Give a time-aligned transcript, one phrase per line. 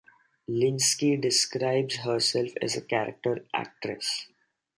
[0.47, 4.25] Lynskey describes herself as a character actress.